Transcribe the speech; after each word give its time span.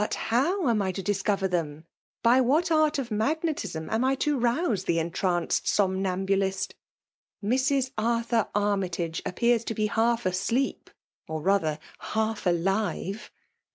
how 0.15 0.67
am 0.67 0.81
I 0.81 0.91
to 0.93 1.03
discover 1.03 1.47
th^m? 1.47 1.83
By 2.23 2.41
what 2.41 2.71
att 2.71 2.97
of 2.97 3.11
magnetism 3.11 3.87
am 3.91 4.03
I 4.03 4.15
to 4.15 4.35
rouse 4.35 4.85
the 4.85 4.97
entranced 4.97 5.67
somnambulist?— 5.67 6.73
^Mrs. 7.45 7.91
Arthur 7.99 8.47
Army 8.55 8.87
70 8.87 8.89
FSMAL£ 8.89 8.95
t>OMlVkr9QIH% 8.95 9.11
iMge 9.11 9.29
appears 9.29 9.63
to 9.65 9.73
be 9.75 9.85
half 9.85 10.25
asleep, 10.25 10.89
or 11.27 11.41
rather 11.43 11.77
half 11.99 12.47
alive." 12.47 13.29